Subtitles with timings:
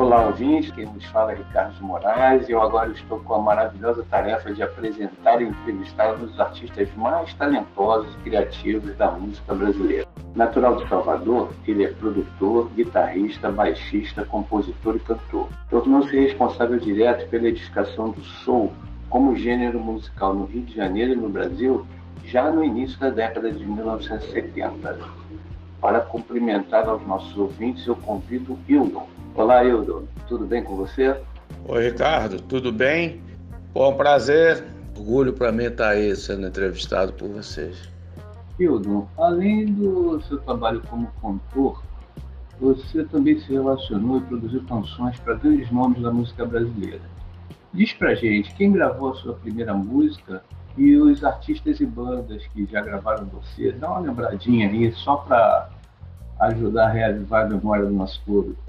[0.00, 0.70] Olá, ouvintes.
[0.70, 4.62] Quem nos fala é Ricardo Moraes e eu agora estou com a maravilhosa tarefa de
[4.62, 10.08] apresentar e entrevistar um dos artistas mais talentosos e criativos da música brasileira.
[10.34, 15.48] Natural de Salvador, ele é produtor, guitarrista, baixista, compositor e cantor.
[15.68, 18.72] Tornou-se responsável direto pela edificação do soul
[19.10, 21.86] como gênero musical no Rio de Janeiro e no Brasil
[22.24, 24.98] já no início da década de 1970.
[25.80, 29.08] Para cumprimentar aos nossos ouvintes, eu convido Hildon.
[29.34, 30.04] Olá, Hildon.
[30.28, 31.18] Tudo bem com você?
[31.66, 32.40] Oi, Ricardo.
[32.42, 33.22] Tudo bem?
[33.72, 34.62] Bom, prazer.
[34.94, 37.88] Orgulho para mim estar aí sendo entrevistado por vocês.
[38.58, 41.82] Hildon, além do seu trabalho como cantor,
[42.60, 47.00] você também se relacionou e produziu canções para grandes nomes da música brasileira.
[47.72, 50.44] Diz pra gente, quem gravou a sua primeira música
[50.76, 55.68] e os artistas e bandas que já gravaram você, dá uma lembradinha aí, só para
[56.40, 58.62] ajudar a reavivar a memória do nosso público.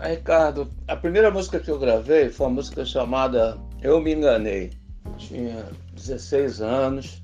[0.00, 4.70] Ricardo, a primeira música que eu gravei foi uma música chamada Eu Me Enganei.
[5.04, 7.22] Eu tinha 16 anos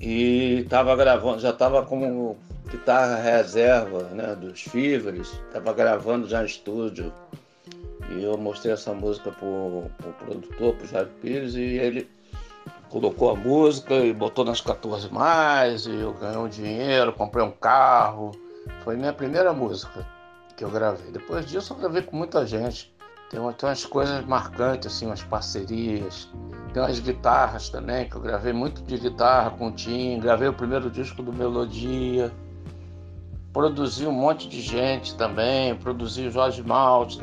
[0.00, 2.36] e estava gravando, já estava como
[2.68, 7.12] guitarra reserva né, dos Fivers, estava gravando já em estúdio.
[8.10, 12.08] E eu mostrei essa música para o pro produtor, para o Jair Pires, e ele
[12.96, 17.50] colocou a música e botou nas 14 mais, e eu ganhei um dinheiro, comprei um
[17.50, 18.32] carro.
[18.82, 20.06] Foi minha primeira música
[20.56, 21.10] que eu gravei.
[21.10, 22.94] Depois disso eu gravei com muita gente.
[23.28, 26.30] Tem, umas coisas marcantes, assim, umas parcerias.
[26.72, 30.18] Tem umas guitarras também, que eu gravei muito de guitarra com o Tim.
[30.18, 32.32] Gravei o primeiro disco do Melodia.
[33.52, 35.74] Produzi um monte de gente também.
[35.74, 37.18] Produzi o Jorge Malte,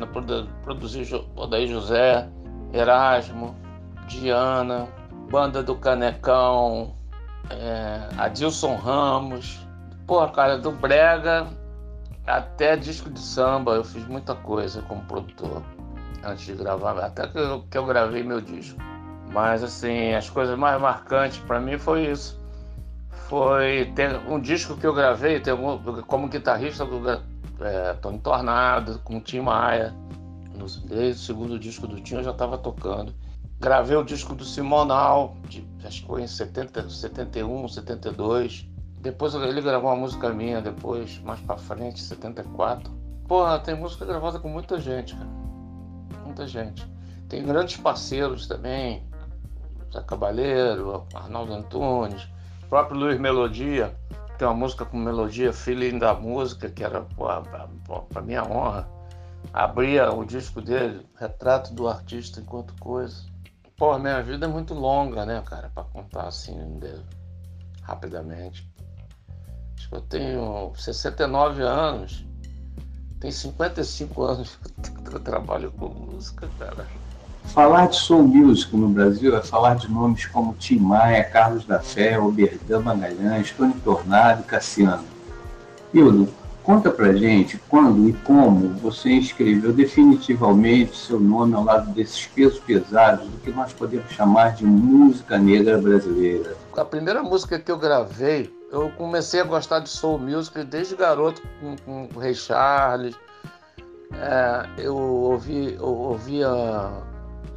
[0.62, 1.02] produzi
[1.34, 2.28] Odaí José,
[2.72, 3.56] Erasmo,
[4.06, 4.88] Diana
[5.34, 6.94] banda do Canecão,
[7.50, 9.66] é, Adilson Ramos.
[10.06, 11.48] Pô, cara, do Brega
[12.24, 15.60] até disco de samba, eu fiz muita coisa como produtor
[16.22, 18.78] antes de gravar, até que eu, que eu gravei meu disco.
[19.32, 22.40] Mas assim, as coisas mais marcantes para mim foi isso.
[23.28, 27.10] Foi ter um disco que eu gravei, ter um, como guitarrista do
[27.60, 29.92] é, Tony Tornado, com o Tim Maia.
[30.84, 33.12] Desde o segundo disco do Tim eu já estava tocando.
[33.60, 38.68] Gravei o disco do Simonal, de, acho que foi em 70, 71, 72.
[39.00, 42.90] Depois ele gravou uma música minha, depois, mais pra frente, 74.
[43.28, 45.30] Porra, tem música gravada com muita gente, cara.
[46.24, 46.86] Muita gente.
[47.28, 49.02] Tem grandes parceiros também.
[49.92, 52.28] Zé Cabaleiro, Arnaldo Antunes,
[52.68, 53.96] próprio Luiz Melodia.
[54.36, 58.88] Tem uma música com melodia, Feeling da Música, que era, pra minha honra.
[59.52, 63.33] Abria o disco dele, Retrato do Artista Enquanto Coisa.
[63.76, 66.94] Pô, minha vida é muito longa, né, cara, para contar assim de...
[67.82, 68.68] rapidamente.
[69.76, 72.24] Acho que eu tenho 69 anos,
[73.20, 74.58] tem 55 anos
[75.04, 76.86] que eu trabalho com música, cara.
[77.46, 81.78] Falar de soul music no Brasil é falar de nomes como Tim Maia, Carlos da
[81.78, 85.04] Fé, Oberdan Magalhães, Tony Tornado e Cassiano.
[85.92, 86.32] Hildo,
[86.64, 92.58] Conta pra gente quando e como você escreveu definitivamente seu nome ao lado desses pesos
[92.58, 96.56] pesados do que nós podemos chamar de música negra brasileira.
[96.74, 101.42] A primeira música que eu gravei, eu comecei a gostar de soul music desde garoto
[101.60, 103.14] com, com o Ray Charles.
[104.14, 106.48] É, eu ouvi, eu ouvia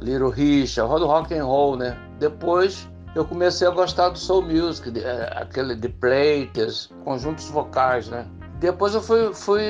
[0.02, 1.96] Little Richard, rock and roll, né?
[2.18, 8.26] Depois eu comecei a gostar do soul music, é, aquele The Platers, conjuntos vocais, né?
[8.58, 9.62] Depois eu fui, fui,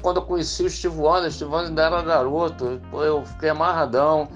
[0.00, 4.28] quando eu conheci o Steve Wonder, Steve Wonder ainda era garoto, eu fiquei amarradão.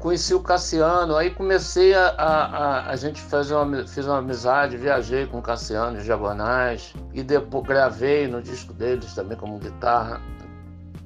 [0.00, 2.08] Conheci o Cassiano, aí comecei a.
[2.10, 6.92] A, a, a gente fez uma, fez uma amizade, viajei com o Cassiano, os Diagonais,
[7.12, 10.20] e depois gravei no disco deles também como guitarra,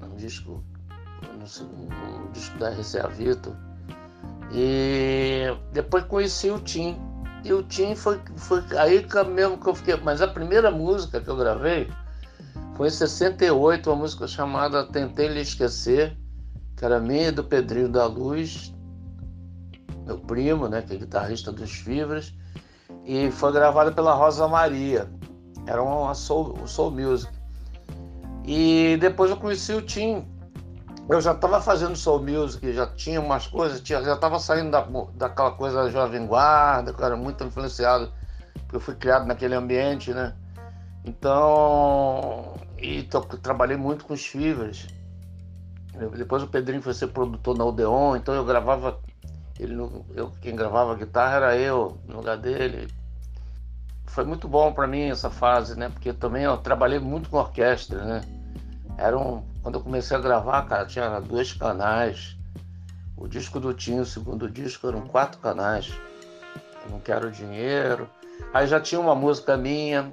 [0.03, 0.63] um disco,
[1.23, 3.55] no, um disco da RCA Vitor.
[4.51, 6.99] E depois conheci o Tim,
[7.45, 9.97] e o Tim foi, foi aí mesmo que eu fiquei.
[9.97, 11.91] Mas a primeira música que eu gravei
[12.77, 16.17] foi em 68, uma música chamada Tentei Lhe Esquecer,
[16.77, 18.73] que era minha e do Pedrinho da Luz,
[20.07, 22.33] meu primo, né, que é guitarrista dos Fibras,
[23.05, 25.09] e foi gravada pela Rosa Maria.
[25.67, 27.33] Era uma soul, soul music.
[28.45, 30.27] E depois eu conheci o Tim,
[31.09, 34.87] eu já estava fazendo soul music, já tinha umas coisas, tinha, já estava saindo da,
[35.15, 38.13] daquela coisa da Jovem Guarda, que era muito influenciado,
[38.55, 40.35] porque eu fui criado naquele ambiente, né?
[41.05, 43.03] Então, e
[43.43, 44.87] trabalhei muito com os Fivers.
[46.17, 48.99] Depois o Pedrinho foi ser produtor na Odeon, então eu gravava,
[49.59, 49.75] ele,
[50.15, 52.89] eu, quem gravava guitarra era eu, no lugar dele.
[54.07, 55.89] Foi muito bom para mim essa fase, né?
[55.89, 58.21] Porque também eu trabalhei muito com orquestra, né?
[58.97, 62.37] Eram, quando eu comecei a gravar, cara, tinha dois canais.
[63.17, 65.93] O disco do Tinho, o segundo disco, eram quatro canais.
[66.85, 68.11] Eu não quero dinheiro.
[68.53, 70.13] Aí já tinha uma música minha.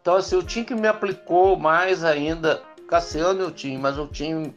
[0.00, 2.60] Então, assim, o Tim que me aplicou mais ainda.
[2.86, 4.54] Cassiano e o Tim, mas o Tim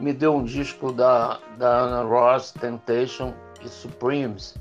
[0.00, 3.32] me deu um disco da, da Ana Ross, Temptation
[3.64, 4.56] e Supremes.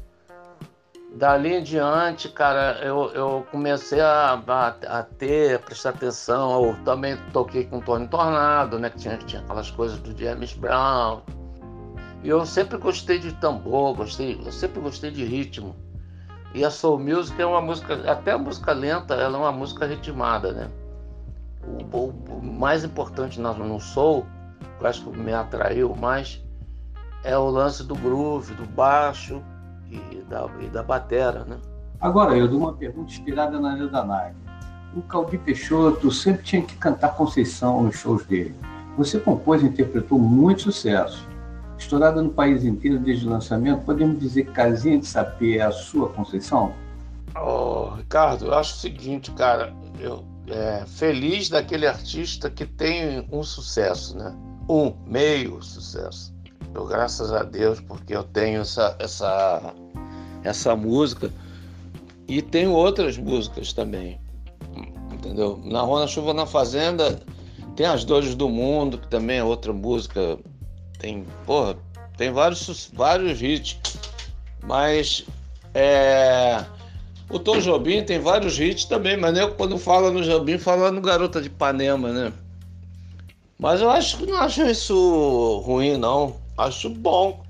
[1.13, 6.63] Dali em diante, cara, eu, eu comecei a, a, a ter, a prestar atenção.
[6.63, 8.89] Eu também toquei com o Tony Tornado, né?
[8.89, 11.21] Que tinha, tinha aquelas coisas do James Brown.
[12.23, 15.75] E eu sempre gostei de tambor, gostei, eu sempre gostei de ritmo.
[16.53, 19.85] E a Soul Music é uma música, até a música lenta, ela é uma música
[19.85, 20.71] ritmada, né?
[21.63, 24.25] O, o, o mais importante no Soul,
[24.77, 26.41] que eu acho que me atraiu mais,
[27.23, 29.43] é o lance do groove, do baixo
[29.91, 31.57] e da, e da batera, né?
[31.99, 34.35] Agora, eu dou uma pergunta inspirada na Nag.
[34.95, 38.55] O Calbi Peixoto sempre tinha que cantar Conceição nos shows dele.
[38.97, 41.27] Você compôs e interpretou muito sucesso.
[41.77, 45.71] Estourada no país inteiro desde o lançamento, podemos dizer que Casinha de Sapê é a
[45.71, 46.73] sua Conceição?
[47.35, 53.43] Oh, Ricardo, eu acho o seguinte, cara, eu é, feliz daquele artista que tem um
[53.43, 54.35] sucesso, né?
[54.69, 56.30] Um meio sucesso.
[56.73, 59.73] Graças a Deus, porque eu tenho essa, essa,
[60.43, 61.31] essa música
[62.27, 64.19] e tenho outras músicas também,
[65.11, 65.59] entendeu?
[65.63, 67.21] Na Rua na Chuva na Fazenda
[67.75, 70.37] tem As Dores do Mundo, que também é outra música.
[70.99, 71.77] Tem, porra,
[72.17, 73.79] tem vários, vários hits,
[74.63, 75.25] mas
[75.73, 76.63] é,
[77.29, 81.01] o Tom Jobim tem vários hits também, mas eu quando fala no Jobim, fala no
[81.01, 82.33] Garota de Ipanema, né?
[83.57, 86.40] Mas eu acho que não acho isso ruim, não.
[86.61, 87.43] Acho bom.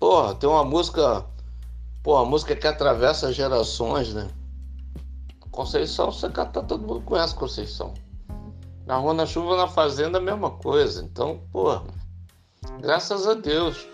[0.00, 1.24] Porra, tem uma música.
[2.02, 4.28] Porra, música que atravessa gerações, né?
[5.52, 7.94] Conceição, você canta, todo mundo conhece Conceição.
[8.84, 11.04] Na rua, na chuva, na fazenda, a mesma coisa.
[11.04, 11.84] Então, porra,
[12.80, 13.86] graças a Deus.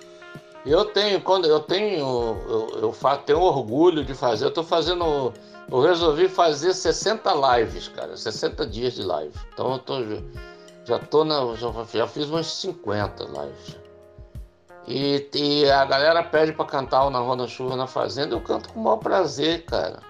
[0.65, 4.47] Eu tenho, quando eu tenho, eu, eu, eu tenho orgulho de fazer.
[4.47, 5.35] Eu tô fazendo,
[5.71, 9.35] eu resolvi fazer 60 lives, cara, 60 dias de live.
[9.53, 9.99] Então eu tô
[10.89, 11.55] já tô na.
[11.55, 13.77] Já, já fiz umas 50 lives.
[14.87, 18.71] E, e a galera pede para cantar o Na Roda Chuva na Fazenda, eu canto
[18.71, 20.01] com o maior prazer, cara.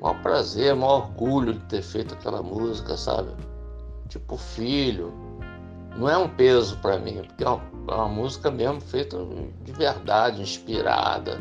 [0.00, 3.30] Maior prazer, maior orgulho de ter feito aquela música, sabe?
[4.08, 5.12] Tipo filho.
[5.94, 9.18] Não é um peso para mim, porque é uma, é uma, música mesmo feita
[9.62, 11.38] de verdade, inspirada.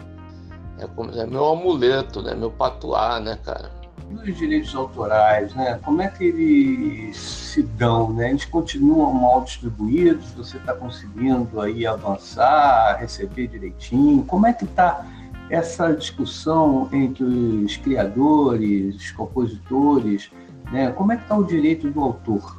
[0.77, 2.35] É, como, é meu amuleto, né?
[2.35, 3.80] Meu patuá, né, cara?
[4.13, 5.79] Os direitos autorais, né?
[5.83, 8.29] Como é que eles se dão, né?
[8.29, 10.31] Eles continuam mal distribuídos?
[10.31, 14.23] Você está conseguindo aí avançar, receber direitinho?
[14.25, 15.05] Como é que está
[15.49, 20.31] essa discussão entre os criadores, os compositores,
[20.71, 20.91] né?
[20.91, 22.57] Como é que está o direito do autor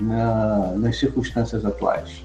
[0.00, 2.24] na, nas circunstâncias atuais?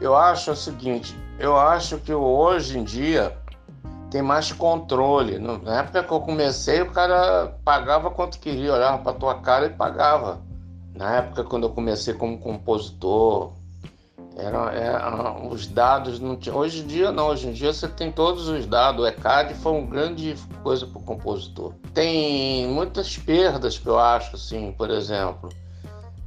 [0.00, 3.32] Eu acho o seguinte, eu acho que hoje em dia
[4.14, 5.40] tem mais controle.
[5.40, 9.70] Na época que eu comecei, o cara pagava quanto queria, olhava para tua cara e
[9.70, 10.40] pagava.
[10.94, 13.50] Na época quando eu comecei como compositor,
[14.36, 16.54] era, era, os dados não tinha.
[16.54, 19.02] Hoje em dia não, hoje em dia você tem todos os dados.
[19.02, 21.72] O ECAD foi uma grande coisa para o compositor.
[21.92, 25.48] Tem muitas perdas que eu acho, assim, por exemplo.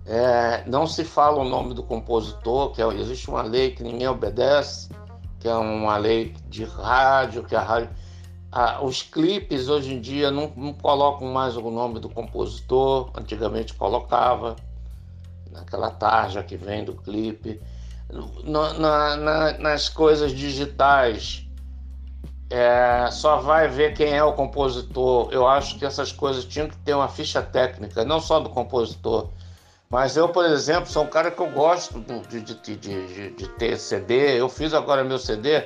[0.05, 4.09] É, não se fala o nome do compositor, que é, existe uma lei que ninguém
[4.09, 4.89] obedece
[5.39, 7.89] que é uma lei de rádio, que a rádio.
[8.51, 13.73] Ah, os clipes hoje em dia não, não, colocam mais o nome do compositor, antigamente
[13.73, 14.55] colocava,
[15.51, 17.61] naquela tarja que vem do clipe.
[18.43, 21.45] No, na, na, nas coisas digitais,
[22.49, 25.29] é, só vai ver quem é o compositor.
[25.31, 29.29] Eu acho que essas coisas tinham que ter uma ficha técnica, não só do compositor,
[29.89, 33.77] mas eu, por exemplo, sou um cara que eu gosto de, de, de, de ter
[33.77, 34.39] CD.
[34.39, 35.65] Eu fiz agora meu CD,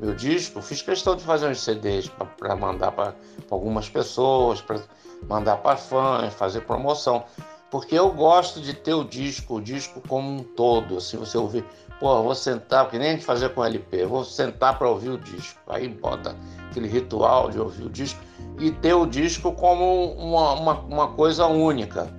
[0.00, 3.14] meu disco, fiz questão de fazer uns CDs para mandar para
[3.50, 4.80] algumas pessoas, para
[5.28, 7.24] mandar para fãs, fazer promoção.
[7.70, 10.96] Porque eu gosto de ter o disco, o disco como um todo.
[10.96, 11.62] Assim, você ouvir,
[12.00, 15.18] pô, vou sentar, que nem a gente fazia com LP, vou sentar para ouvir o
[15.18, 15.60] disco.
[15.66, 16.34] Aí bota
[16.70, 18.18] aquele ritual de ouvir o disco
[18.58, 22.10] e ter o disco como uma, uma, uma coisa única,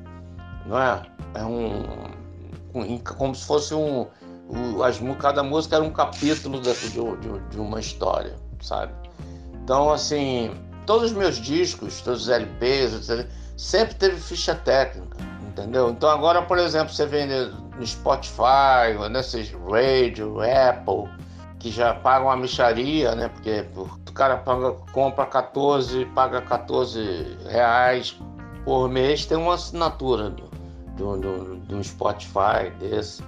[0.67, 1.01] não é?
[1.33, 1.83] É um,
[3.17, 4.07] como se fosse um,
[4.83, 8.93] as, cada música era um capítulo de, de, de, uma história, sabe?
[9.63, 10.51] Então, assim,
[10.85, 13.07] todos os meus discos, todos os LPs,
[13.55, 15.17] sempre teve ficha técnica,
[15.47, 15.91] entendeu?
[15.91, 17.33] Então, agora, por exemplo, você vende
[17.77, 21.09] no Spotify, nesses Radio, Apple,
[21.59, 23.27] que já pagam uma micharia, né?
[23.27, 28.19] Porque o cara paga, compra 14, paga 14 reais
[28.65, 30.33] por mês, tem uma assinatura
[30.99, 33.23] do, do, do Spotify desse.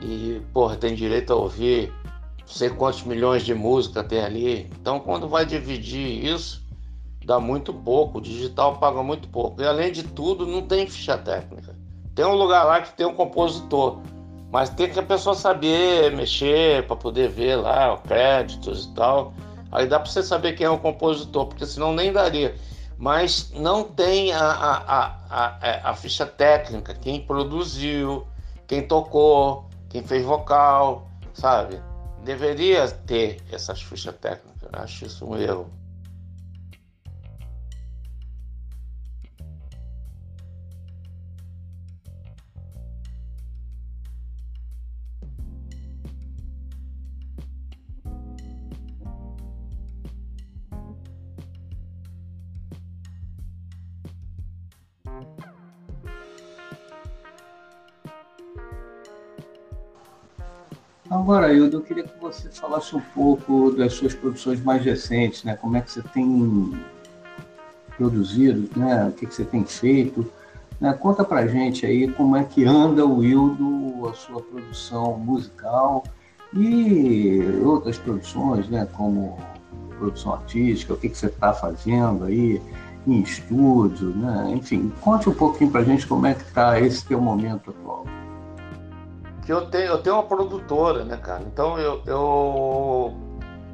[0.00, 1.92] E, porra, tem direito a ouvir
[2.38, 4.70] não sei quantos milhões de música tem ali.
[4.80, 6.64] Então, quando vai dividir isso,
[7.22, 8.18] dá muito pouco.
[8.18, 9.60] O digital paga muito pouco.
[9.60, 11.76] E, além de tudo, não tem ficha técnica.
[12.14, 14.00] Tem um lugar lá que tem um compositor,
[14.50, 19.34] mas tem que a pessoa saber mexer para poder ver lá os créditos e tal.
[19.70, 22.54] Aí dá para você saber quem é o compositor, porque senão nem daria.
[22.98, 28.26] Mas não tem a, a, a, é, a ficha técnica, quem produziu,
[28.66, 31.80] quem tocou, quem fez vocal, sabe?
[32.24, 34.68] Deveria ter essas fichas técnicas.
[34.72, 35.70] Acho isso um erro.
[61.28, 65.58] Agora, Hildo, eu queria que você falasse um pouco das suas produções mais recentes, né?
[65.60, 66.72] Como é que você tem
[67.98, 69.08] produzido, né?
[69.08, 70.26] O que, que você tem feito?
[70.80, 70.90] Né?
[70.94, 76.02] Conta pra gente aí como é que anda o Hildo, a sua produção musical
[76.54, 78.88] e outras produções, né?
[78.94, 79.36] Como
[79.98, 82.58] produção artística, o que, que você está fazendo aí
[83.06, 84.50] em estúdio, né?
[84.54, 88.06] Enfim, conte um pouquinho pra gente como é que está esse teu momento atual
[89.48, 91.42] que eu tenho, eu tenho uma produtora, né, cara?
[91.42, 93.16] Então eu, eu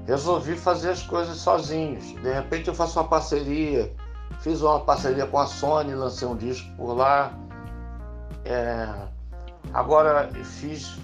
[0.07, 2.13] resolvi fazer as coisas sozinhos.
[2.23, 3.93] De repente eu faço uma parceria,
[4.39, 7.33] fiz uma parceria com a Sony, lancei um disco por lá.
[8.45, 8.89] É,
[9.73, 10.97] agora fiz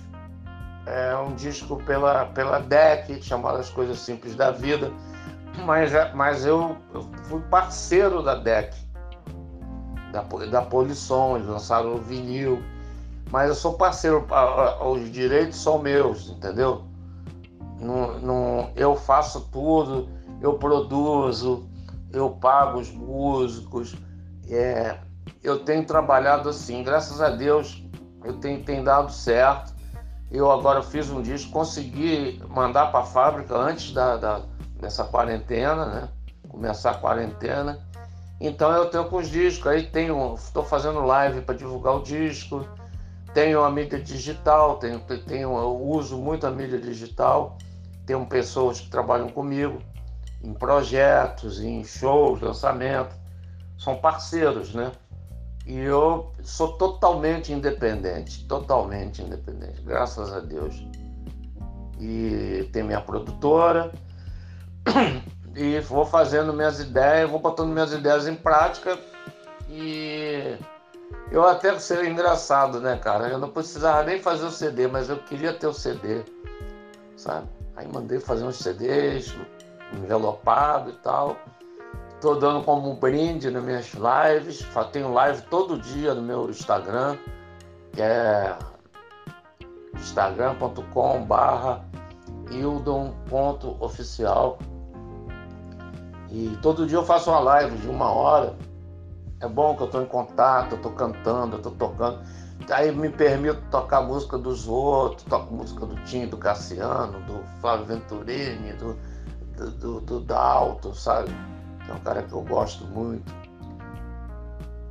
[0.87, 4.93] é, um disco pela, pela DEC, chamado As Coisas Simples da Vida,
[5.65, 8.73] mas, mas eu, eu fui parceiro da DEC,
[10.13, 12.63] da, da Polisson, eles lançaram o vinil
[13.31, 14.27] mas eu sou parceiro,
[14.85, 16.85] os direitos são meus, entendeu?
[17.79, 20.09] Não, não, eu faço tudo,
[20.43, 21.69] eu produzo,
[22.13, 23.95] eu pago os músicos,
[24.49, 24.99] é,
[25.43, 27.83] eu tenho trabalhado assim, graças a Deus
[28.25, 29.75] eu tenho, tenho dado certo.
[30.31, 34.43] Eu agora fiz um disco, consegui mandar para a fábrica antes da, da,
[34.81, 36.09] dessa quarentena, né?
[36.49, 37.81] Começar a quarentena.
[38.41, 42.65] Então eu tenho com os discos, aí tenho, estou fazendo live para divulgar o disco
[43.33, 47.57] tenho a mídia digital, tenho, tenho, uso muito a mídia digital,
[48.07, 49.81] tenho pessoas que trabalham comigo
[50.43, 53.15] em projetos, em shows, lançamentos,
[53.79, 54.93] são parceiros, né?
[55.67, 60.83] E eu sou totalmente independente, totalmente independente, graças a Deus.
[61.99, 63.93] E tem minha produtora
[65.55, 68.99] e vou fazendo minhas ideias, vou botando minhas ideias em prática
[69.69, 70.57] e
[71.31, 73.29] eu até seria engraçado, né, cara?
[73.29, 76.25] Eu não precisava nem fazer o CD, mas eu queria ter o CD,
[77.17, 77.49] sabe?
[77.77, 79.35] Aí mandei fazer uns CDs,
[79.93, 81.37] envelopado e tal.
[82.21, 84.67] Tô dando como um brinde nas minhas lives.
[84.93, 87.17] Tenho live todo dia no meu Instagram,
[87.93, 88.57] que é
[89.95, 91.85] instagram.com barra.
[96.31, 98.57] E todo dia eu faço uma live de uma hora
[99.41, 102.21] é bom que eu estou em contato, eu estou cantando, eu estou tocando.
[102.71, 107.87] Aí me permito tocar música dos outros, toco música do Tim, do Cassiano, do Flávio
[107.87, 108.97] Venturini, do,
[109.57, 111.31] do, do, do Dalton, sabe?
[111.89, 113.35] É um cara que eu gosto muito.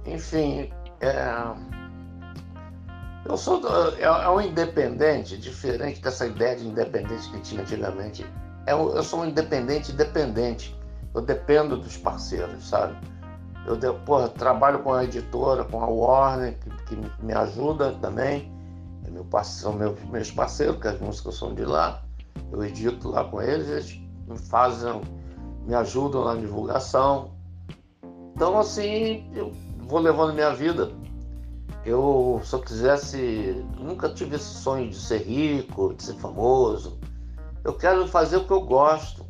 [0.06, 1.54] Enfim, é,
[3.26, 3.62] eu sou
[3.98, 8.26] é, é, um independente, diferente dessa ideia de independente que tinha antigamente.
[8.66, 10.76] É, eu sou um independente independente.
[11.14, 12.98] Eu dependo dos parceiros, sabe?
[13.70, 16.58] Eu porra, trabalho com a editora, com a Warner,
[16.88, 18.52] que, que me ajuda também.
[19.06, 22.02] É meu, são meus, meus parceiros, que as músicas são de lá.
[22.52, 25.00] Eu edito lá com eles, eles me fazem,
[25.68, 27.36] me ajudam na divulgação.
[28.36, 29.54] Então, assim, eu
[29.88, 30.92] vou levando minha vida.
[31.86, 36.98] Eu, se eu quisesse, nunca tive esse sonho de ser rico, de ser famoso.
[37.64, 39.24] Eu quero fazer o que eu gosto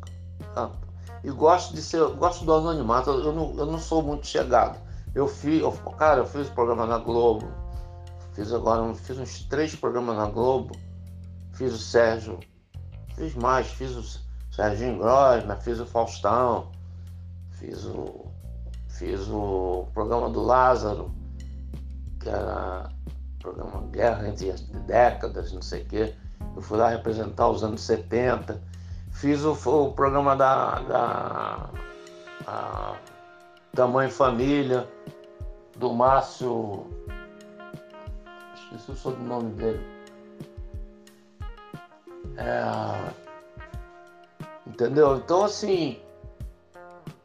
[1.22, 3.10] e gosto de ser, gosto do anonimato.
[3.10, 4.78] Eu não, eu não sou muito chegado.
[5.14, 7.48] Eu fiz, eu, cara, eu fiz programa na Globo,
[8.32, 10.74] fiz agora, fiz uns três programas na Globo,
[11.52, 12.38] fiz o Sérgio,
[13.16, 14.20] fiz mais, fiz o
[14.54, 16.70] Serginho Grosma, fiz o Faustão,
[17.50, 18.26] fiz o,
[18.88, 21.12] fiz o programa do Lázaro,
[22.20, 22.88] que era
[23.40, 26.14] programa Guerra entre as Décadas, não sei o quê.
[26.54, 28.69] Eu fui lá representar os anos 70
[29.10, 31.70] Fiz o, o programa da, da,
[32.46, 32.94] a,
[33.74, 34.88] da Mãe Família,
[35.76, 36.86] do Márcio.
[38.54, 39.86] esqueci o sobrenome dele.
[42.36, 43.12] É...
[44.66, 45.16] Entendeu?
[45.16, 46.00] Então, assim,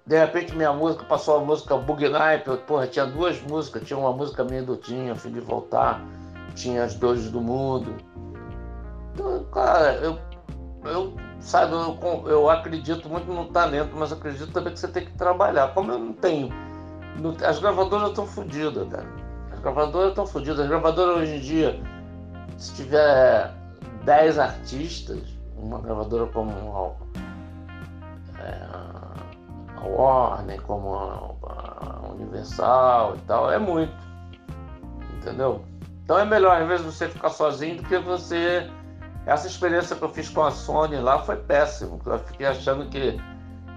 [0.06, 4.12] de repente minha música passou a música Bug Night, porra, tinha duas músicas, tinha uma
[4.12, 6.02] música minha do Tinha, Fim de Voltar,
[6.56, 7.96] tinha As Dores do Mundo.
[9.14, 10.20] Então, cara, eu,
[10.84, 15.14] eu sabe, eu, eu acredito muito no talento, mas acredito também que você tem que
[15.14, 15.74] trabalhar.
[15.74, 16.50] Como eu não tenho.
[17.46, 19.08] as gravadoras estão fodidas, cara.
[19.52, 20.60] As gravadoras estão fodidas.
[20.60, 21.80] As gravadoras hoje em dia,
[22.58, 23.54] se tiver
[24.04, 25.24] 10 artistas,
[25.58, 26.96] uma gravadora como
[28.40, 28.68] é,
[29.78, 33.94] a Warner, como a Universal e tal, é muito.
[35.18, 35.64] Entendeu?
[36.04, 38.70] Então é melhor, às vezes, você ficar sozinho do que você.
[39.26, 42.00] Essa experiência que eu fiz com a Sony lá foi péssimo.
[42.06, 43.20] Eu fiquei achando que,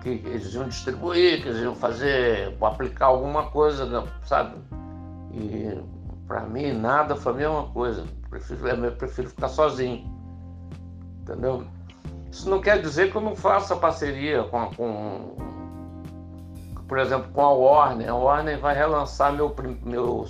[0.03, 4.57] que eles iam distribuir, que eles iam fazer, aplicar alguma coisa, né, sabe?
[5.33, 5.79] E
[6.27, 8.03] para mim nada foi a mesma coisa.
[8.03, 10.07] Eu prefiro, eu prefiro ficar sozinho.
[11.23, 11.67] Entendeu?
[12.31, 15.37] Isso não quer dizer que eu não faça parceria com, com
[16.87, 18.11] por exemplo, com a Warner.
[18.11, 20.27] A Warner vai relançar meu, meu,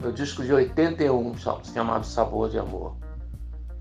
[0.00, 1.34] meu disco de 81,
[1.72, 2.96] chamado Sabor de Amor.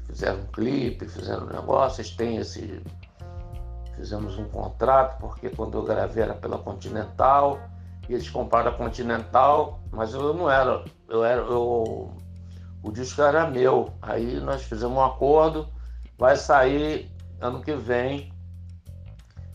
[0.09, 2.81] Fizeram um clipe, fizeram um negócio, eles têm esse.
[3.95, 7.59] Fizemos um contrato, porque quando eu gravei era pela Continental,
[8.07, 10.83] e eles compraram a Continental, mas eu não era.
[11.07, 11.41] Eu era.
[11.41, 12.11] Eu,
[12.81, 13.93] o disco era meu.
[14.01, 15.67] Aí nós fizemos um acordo,
[16.17, 18.33] vai sair ano que vem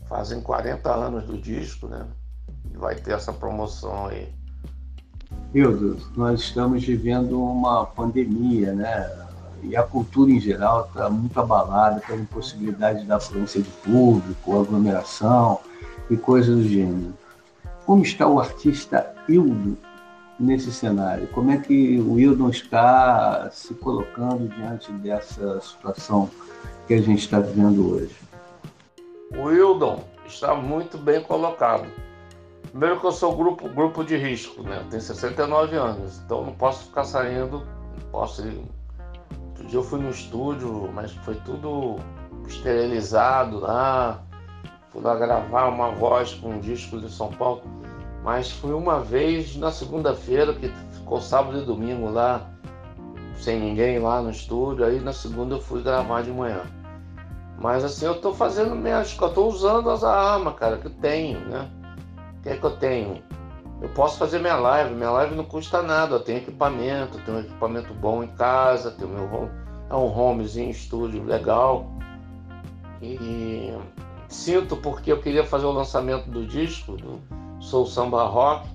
[0.08, 2.06] fazem 40 anos do disco, né?
[2.73, 4.32] E vai ter essa promoção aí.
[5.52, 9.23] Hildo, nós estamos vivendo uma pandemia, né?
[9.64, 15.61] E a cultura em geral está muito abalada pela impossibilidade da afluência de público, aglomeração
[16.11, 17.14] e coisas do gênero.
[17.87, 19.76] Como está o artista Hildo
[20.38, 21.26] nesse cenário?
[21.28, 26.31] Como é que o Hildon está se colocando diante dessa situação
[26.87, 28.14] que a gente está vivendo hoje?
[29.35, 31.87] O Wildon está muito bem colocado.
[32.70, 34.81] Primeiro que eu sou grupo, grupo de risco, né?
[34.83, 38.62] Eu tenho 69 anos, então não posso ficar saindo, não posso ir.
[39.64, 41.96] Outro dia eu fui no estúdio, mas foi tudo
[42.46, 44.22] esterilizado lá.
[44.90, 47.62] Fui lá gravar uma voz com um disco de São Paulo.
[48.22, 52.50] Mas fui uma vez na segunda-feira, que ficou sábado e domingo lá,
[53.37, 54.85] sem ninguém lá no estúdio.
[54.85, 56.62] Aí na segunda eu fui gravar de manhã.
[57.59, 59.16] Mas assim, eu estou fazendo minhas.
[59.18, 61.70] Eu estou usando as armas, cara, que eu tenho, né?
[62.38, 63.22] O que é que eu tenho?
[63.80, 67.37] Eu posso fazer minha live, minha live não custa nada, eu tenho equipamento, eu tenho
[67.38, 69.50] um equipamento bom em casa, tenho meu home,
[69.90, 71.87] é um homezinho, estúdio legal.
[73.02, 73.76] E
[74.28, 77.20] sinto porque eu queria fazer o lançamento do disco, do
[77.60, 78.68] Sou Samba Rock.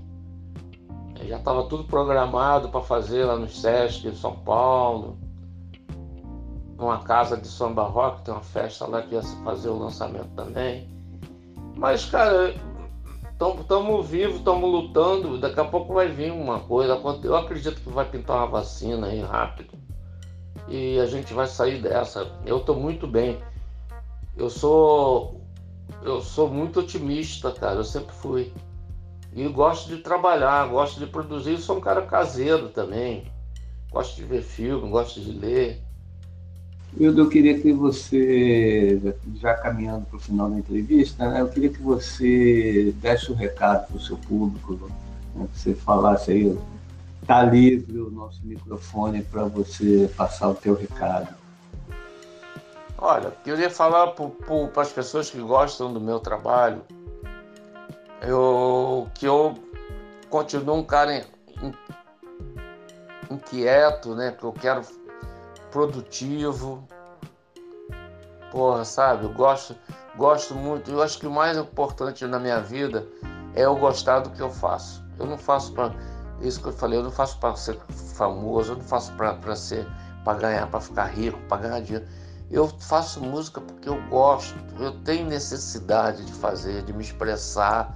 [1.25, 5.17] Já estava tudo programado para fazer lá no Sesc, em São Paulo
[6.79, 10.89] numa casa de samba rock, tem uma festa lá que ia fazer o lançamento também.
[11.75, 12.55] Mas, cara,
[13.39, 16.99] estamos vivos, estamos lutando, daqui a pouco vai vir uma coisa.
[17.23, 19.78] Eu acredito que vai pintar uma vacina aí rápido.
[20.67, 22.30] E a gente vai sair dessa.
[22.45, 23.39] Eu estou muito bem.
[24.36, 25.41] Eu sou.
[26.04, 27.78] Eu sou muito otimista, cara.
[27.78, 28.54] Eu sempre fui.
[29.34, 31.52] E gosto de trabalhar, gosto de produzir.
[31.52, 33.32] Eu sou um cara caseiro também.
[33.89, 35.82] Gosto de ver filme, gosto de ler.
[36.97, 38.99] Eu queria que você,
[39.36, 43.38] já caminhando para o final da entrevista, né, eu queria que você desse o um
[43.38, 44.73] recado para o seu público,
[45.36, 46.58] né, que você falasse aí,
[47.21, 51.34] está livre o nosso microfone para você passar o teu recado.
[52.97, 56.82] Olha, eu queria falar para as pessoas que gostam do meu trabalho,
[58.21, 59.54] eu, que eu
[60.30, 61.23] continuo um cara
[63.32, 64.32] inquieto, né?
[64.32, 64.82] Que eu quero
[65.71, 66.88] produtivo.
[68.51, 69.25] Porra, sabe?
[69.25, 69.75] Eu gosto,
[70.15, 70.89] gosto muito.
[70.91, 73.08] Eu acho que o mais importante na minha vida
[73.55, 75.03] é eu gostar do que eu faço.
[75.17, 75.93] Eu não faço para
[76.41, 77.77] isso que eu falei, eu não faço para ser
[78.15, 79.86] famoso, eu não faço para ser
[80.23, 82.08] para ganhar, para ficar rico, para ganhar dinheiro.
[82.51, 87.95] Eu faço música porque eu gosto, eu tenho necessidade de fazer, de me expressar,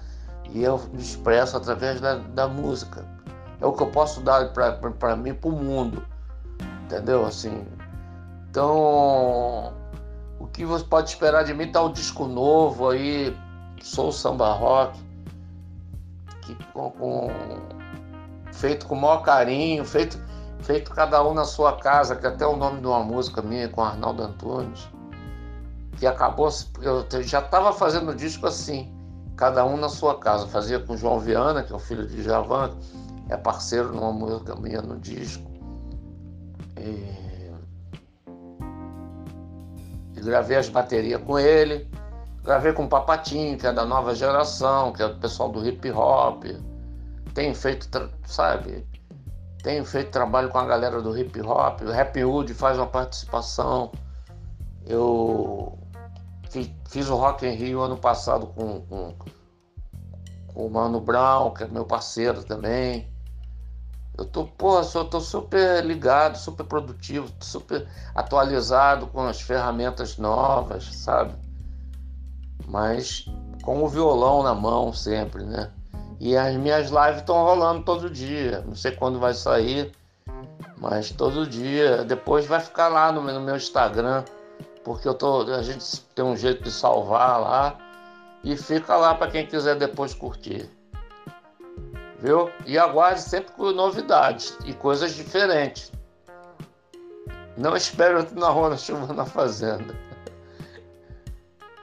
[0.49, 3.05] e eu me expresso através da, da música.
[3.59, 6.05] É o que eu posso dar para mim, para o mundo
[6.83, 7.25] entendeu?
[7.25, 7.65] Assim,
[8.49, 9.73] então,
[10.39, 13.35] o que você pode esperar de mim tá um disco novo aí,
[13.81, 14.99] sou samba rock,
[16.41, 17.31] que com, com,
[18.51, 20.19] feito com o maior carinho, feito,
[20.61, 23.81] feito cada um na sua casa, que até o nome de uma música minha com
[23.81, 24.87] Arnaldo Antunes,
[25.97, 26.49] que acabou,
[26.81, 28.93] eu já estava fazendo disco assim,
[29.37, 30.47] cada um na sua casa.
[30.47, 32.71] Fazia com João Viana, que é o filho de Javan,
[33.29, 35.52] é parceiro numa música minha no disco
[36.83, 37.23] E...
[40.21, 41.89] gravei as baterias com ele.
[42.43, 45.89] Gravei com o Papatinho, que é da nova geração, que é o pessoal do hip
[45.91, 46.43] hop.
[47.33, 47.87] Tenho feito,
[48.25, 48.85] sabe?
[49.63, 51.81] Tenho feito trabalho com a galera do hip hop.
[51.81, 53.91] O Rap Hood faz uma participação.
[54.85, 55.79] Eu
[56.89, 59.15] fiz o Rock in Rio ano passado com, com,
[60.53, 63.12] com o Mano Brown, que é meu parceiro também.
[64.15, 70.86] Eu tô, porra, eu tô super ligado, super produtivo, super atualizado com as ferramentas novas,
[70.95, 71.34] sabe?
[72.67, 73.26] Mas
[73.63, 75.71] com o violão na mão sempre, né?
[76.19, 78.63] E as minhas lives estão rolando todo dia.
[78.67, 79.91] Não sei quando vai sair,
[80.78, 82.04] mas todo dia.
[82.04, 84.23] Depois vai ficar lá no, no meu Instagram,
[84.84, 87.78] porque eu tô, a gente tem um jeito de salvar lá
[88.43, 90.69] e fica lá para quem quiser depois curtir.
[92.23, 92.49] Viu?
[92.65, 95.91] E aguarde sempre com novidades e coisas diferentes.
[97.57, 99.93] Não espere na rua na chuva na fazenda.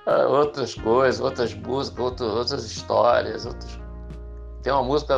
[0.07, 3.79] É, outras coisas, outras músicas, outras, outras histórias, outras...
[4.62, 5.14] Tem uma música,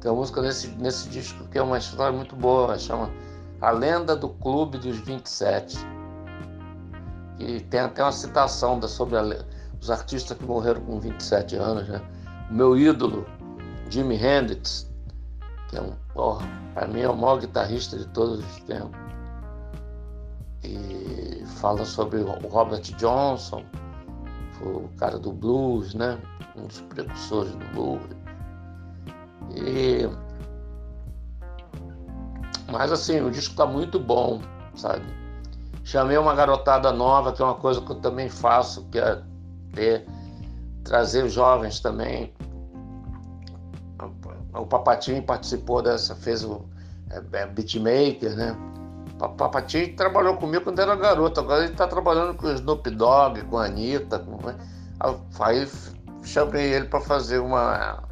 [0.00, 3.10] tem uma música nesse, nesse disco que é uma história muito boa, chama
[3.60, 5.78] A Lenda do Clube dos 27.
[7.40, 9.22] E tem até uma citação da, sobre a,
[9.80, 12.00] os artistas que morreram com 27 anos, né?
[12.48, 13.26] O meu ídolo,
[13.90, 14.90] Jimi Hendrix,
[15.68, 15.92] que é um,
[16.74, 18.98] para mim é o maior guitarrista de todos os tempos.
[20.62, 23.64] E fala sobre o Robert Johnson,
[24.62, 26.18] o cara do blues, né?
[26.56, 28.02] Um dos precursores do blues.
[29.56, 30.08] E...
[32.70, 34.40] Mas assim, o disco tá muito bom,
[34.76, 35.04] sabe?
[35.82, 39.20] Chamei uma garotada nova, que é uma coisa que eu também faço, que é
[39.74, 40.06] ter,
[40.84, 42.32] trazer jovens também.
[44.52, 46.64] O Papatinho participou dessa, fez o
[47.10, 48.56] é, é beatmaker, né?
[49.18, 53.58] Papatinho trabalhou comigo quando era garoto, agora ele está trabalhando com o Snoop Dogg, com
[53.58, 54.18] a Anitta.
[54.18, 54.46] Com...
[54.46, 54.56] Né?
[55.40, 55.68] Aí
[56.22, 58.02] chamei ele para fazer uma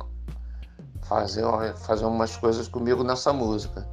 [1.03, 1.42] fazer,
[1.77, 3.88] fazer umas coisas comigo nessa música.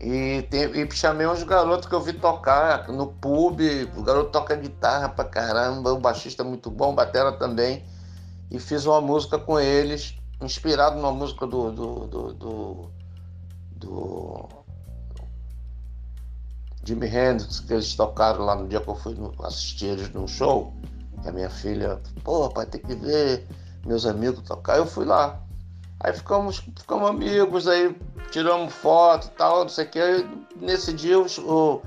[0.00, 3.60] E, tem, e chamei uns garotos que eu vi tocar no pub,
[3.96, 7.84] o garoto toca guitarra pra caramba, o baixista é muito bom, batera também.
[8.50, 12.90] E fiz uma música com eles, inspirado numa música do, do, do, do,
[13.76, 14.48] do
[16.84, 20.72] Jimi Hendrix, que eles tocaram lá no dia que eu fui assistir eles num show.
[21.22, 23.46] Que a minha filha, pô, pai, tem que ver
[23.84, 24.78] meus amigos tocar.
[24.78, 25.38] Eu fui lá.
[26.00, 27.94] Aí ficamos, ficamos amigos, aí
[28.30, 30.00] tiramos foto e tal, não sei o que.
[30.56, 31.82] Nesse dia eu,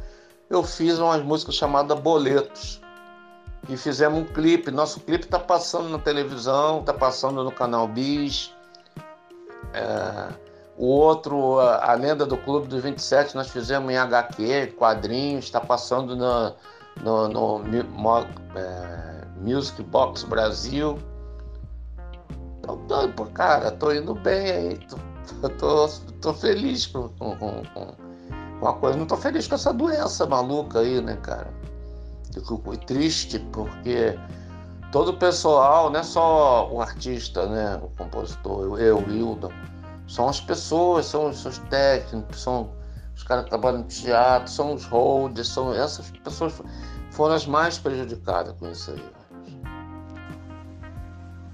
[0.51, 2.82] eu fiz umas músicas chamadas Boletos.
[3.69, 4.71] E fizemos um clipe.
[4.71, 8.53] Nosso clipe está passando na televisão, está passando no canal Bis.
[9.73, 10.33] É,
[10.77, 15.61] o outro, a, a, Lenda do Clube dos 27, nós fizemos em HQ, quadrinhos, está
[15.61, 16.53] passando no,
[17.01, 18.19] no, no, no
[18.55, 20.97] é, Music Box Brasil.
[22.63, 24.79] Então, pô, cara, tô indo bem aí.
[24.87, 25.87] Tô, tô,
[26.21, 27.95] tô feliz com, com, com,
[28.59, 28.97] com a coisa.
[28.97, 31.47] Não tô feliz com essa doença maluca aí, né, cara?
[32.31, 34.17] Fico triste porque
[34.91, 37.79] todo o pessoal, não é só o artista, né?
[37.83, 39.51] O compositor, eu, o Hildon,
[40.07, 42.69] são as pessoas, são, são os técnicos, são
[43.15, 46.53] os caras que trabalham no teatro, são os holders, são essas pessoas
[47.11, 49.03] foram as mais prejudicadas com isso aí.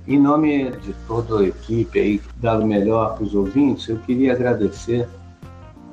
[0.07, 5.07] Em nome de toda a equipe aí, dado melhor para os ouvintes, eu queria agradecer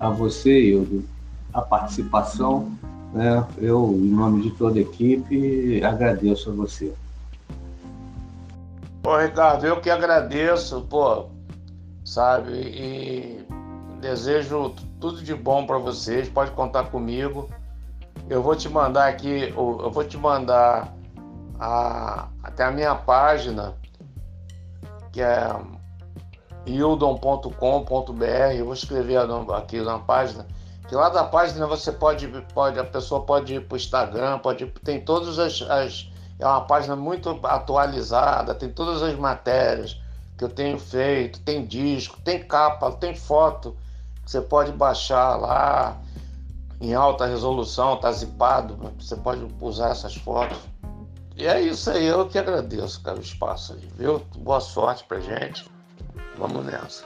[0.01, 1.05] a você, Hildo,
[1.53, 2.73] a participação.
[3.17, 3.49] Né?
[3.57, 6.93] Eu, em nome de toda a equipe, agradeço a você.
[9.03, 11.25] Pô, Ricardo, eu que agradeço, pô,
[12.05, 12.53] sabe?
[12.53, 13.47] E
[14.03, 16.29] desejo tudo de bom para vocês.
[16.29, 17.49] Pode contar comigo.
[18.29, 20.95] Eu vou te mandar aqui, eu vou te mandar
[21.59, 23.73] a, até a minha página
[25.11, 25.57] que é
[26.67, 28.53] hildon.com.br.
[28.55, 29.17] Eu vou escrever
[29.55, 30.47] aqui na página.
[30.89, 34.67] Que lá da página você pode, pode a pessoa pode ir para o Instagram, pode
[34.85, 40.01] tem todas as, as, é uma página muito atualizada, tem todas as matérias
[40.39, 43.77] que eu tenho feito, tem disco, tem capa, tem foto
[44.25, 45.97] que você pode baixar lá
[46.81, 50.59] em alta resolução, tá zipado, você pode usar essas fotos.
[51.37, 54.21] E é isso aí, eu que agradeço, cara, o espaço aí, viu?
[54.39, 55.69] Boa sorte pra gente.
[56.39, 57.05] Vamos nessa.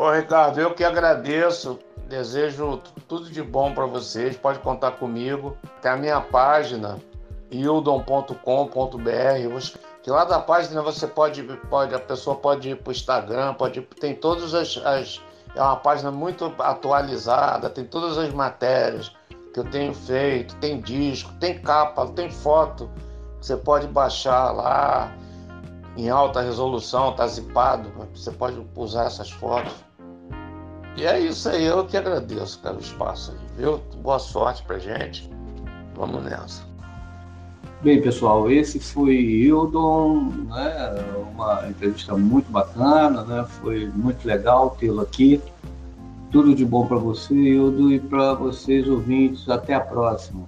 [0.00, 1.78] Ô, Ricardo, eu que agradeço,
[2.10, 5.56] desejo tudo de bom para vocês, pode contar comigo.
[5.80, 6.98] Tem a minha página,
[7.50, 8.34] hildon.com.br,
[10.02, 14.14] que lá da página você pode, pode, a pessoa pode ir pro Instagram, pode tem
[14.14, 15.22] todas as, as
[15.54, 19.12] É uma página muito atualizada, tem todas as matérias
[19.54, 22.90] que eu tenho feito, tem disco, tem capa, tem foto.
[23.40, 25.12] Você pode baixar lá
[25.96, 29.72] em alta resolução, tá zipado, você pode usar essas fotos.
[30.96, 33.78] E é isso aí, eu que agradeço pelo espaço aí, viu?
[34.02, 35.30] Boa sorte pra gente.
[35.94, 36.62] Vamos nessa.
[37.82, 41.04] Bem, pessoal, esse foi Hildon, né?
[41.32, 43.46] uma entrevista muito bacana, né?
[43.62, 45.40] foi muito legal tê-lo aqui.
[46.30, 49.48] Tudo de bom para você, Hildo, e para vocês ouvintes.
[49.48, 50.46] Até a próxima.